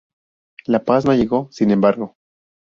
[0.65, 2.15] La paz no llegó, sin embargo.